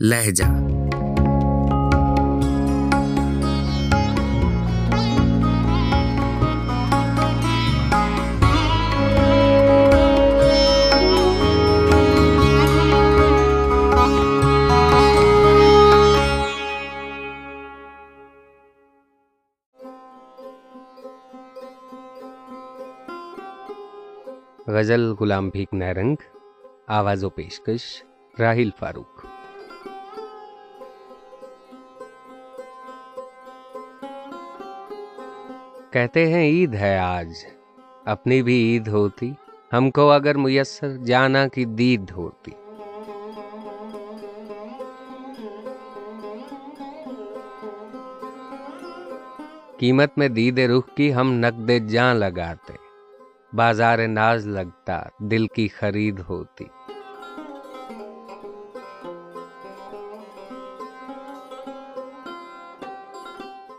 لہجہ۔ 0.00 0.44
غزل 24.66 25.12
غلام 25.20 25.48
بھیک 25.48 25.74
نیرنگ 25.74 26.16
آواز 26.86 27.24
و 27.24 27.30
پیشکش 27.30 28.02
راہیل 28.38 28.70
فاروق۔ 28.78 29.35
کہتے 35.96 36.26
ہیں 36.26 36.44
عید 36.44 36.74
ہے 36.74 36.98
آج۔ 36.98 37.28
اپنی 38.04 38.42
بھی 38.42 38.62
عید 38.64 38.88
ہوتی، 38.88 39.32
ہم 39.72 39.90
کو 39.90 40.10
اگر 40.10 40.34
میسر 40.34 40.96
جانا 40.96 41.48
کی 41.48 41.64
دید 41.64 42.10
ہوتی۔ 42.10 42.50
قیمت 49.78 50.18
میں 50.18 50.28
دید 50.28 50.58
رخ 50.58 50.94
کی 50.96 51.14
ہم 51.14 51.32
نقد 51.32 51.88
جاں 51.88 52.14
لگاتے، 52.14 52.72
بازار 53.52 53.98
ناز 53.98 54.46
لگتا، 54.46 55.02
دل 55.18 55.46
کی 55.46 55.68
خرید 55.68 56.20
ہوتی۔ 56.28 56.64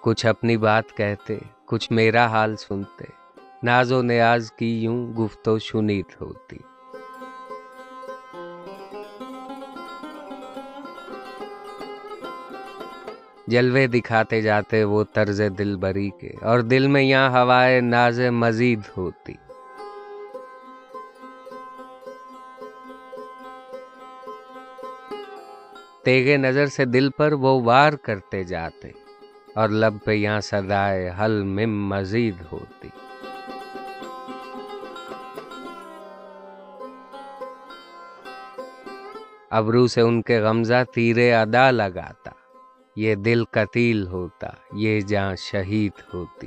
کچھ 0.00 0.26
اپنی 0.26 0.56
بات 0.56 0.96
کہتے 0.96 1.38
کچھ 1.66 1.92
میرا 1.92 2.26
حال 2.26 2.56
سنتے۔ 2.56 3.04
ناز 3.62 3.92
و 3.92 4.02
نیاز 4.02 4.52
کی 4.52 4.78
یوں 4.78 5.12
گفت 5.12 5.48
و 5.48 5.58
شنید 5.58 6.04
ہوتی۔ 6.20 6.56
جلوے 13.46 13.86
دکھاتے 13.86 14.42
جاتے 14.42 14.84
وہ 14.84 15.04
طرز 15.12 15.42
دل 15.58 15.76
بری 15.76 16.10
کے، 16.10 16.32
اور 16.42 16.60
دل 16.60 16.86
میں 16.86 17.02
یہاں 17.02 17.30
ہوائے 17.30 17.80
ناز 17.80 18.20
مزید 18.20 18.80
ہوتی۔ 18.96 19.34
تیگے 26.04 26.36
نظر 26.36 26.66
سے 26.66 26.84
دل 26.84 27.10
پر 27.10 27.32
وہ 27.32 27.60
وار 27.62 27.92
کرتے 27.92 28.44
جاتے۔ 28.44 29.05
اور 29.56 29.68
لب 29.68 29.94
پہ 30.04 30.10
یہاں 30.10 30.40
سدائے 30.40 31.10
حل 31.20 31.42
مم 31.42 31.88
مزید 31.88 32.34
ہوتی۔ 32.52 32.88
ابرو 39.50 39.86
سے 39.86 40.00
ان 40.00 40.22
کے 40.22 40.40
غمزہ 40.40 40.84
تیرے 40.94 41.34
ادا 41.34 41.70
لگاتا۔ 41.70 42.30
یہ 42.96 43.14
دل 43.14 43.44
قتیل 43.44 44.06
ہوتا، 44.06 44.46
یہ 44.72 45.00
جاں 45.00 45.34
شہید 45.36 45.92
ہوتی۔ 46.14 46.46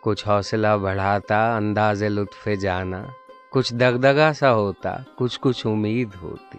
کچھ 0.00 0.28
حوصلہ 0.28 0.76
بڑھاتا، 0.82 1.56
انداز 1.56 2.02
لطف 2.02 2.48
جانا۔ 2.60 3.04
کچھ 3.50 3.74
دگدگا 3.74 4.32
سا 4.32 4.52
ہوتا 4.52 4.96
کچھ 5.16 5.38
کچھ 5.40 5.66
امید 5.66 6.08
ہوتی۔ 6.22 6.58